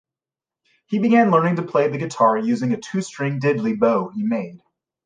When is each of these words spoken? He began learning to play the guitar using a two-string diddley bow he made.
He 0.87 0.97
began 0.97 1.29
learning 1.29 1.57
to 1.57 1.61
play 1.61 1.87
the 1.87 1.99
guitar 1.99 2.35
using 2.35 2.73
a 2.73 2.77
two-string 2.81 3.39
diddley 3.39 3.79
bow 3.79 4.09
he 4.09 4.23
made. 4.23 4.63